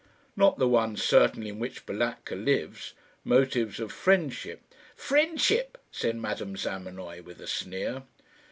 "Not 0.35 0.57
the 0.57 0.67
one, 0.67 0.95
certainly, 0.97 1.49
in 1.49 1.59
which 1.59 1.85
Balatka 1.85 2.33
lives. 2.33 2.95
Motives 3.23 3.79
of 3.79 3.91
friendship" 3.91 4.63
"Friendship!" 4.95 5.77
said 5.91 6.15
Madame 6.15 6.57
Zamenoy, 6.57 7.21
with 7.21 7.39
a 7.39 7.45
sneer. 7.45 8.01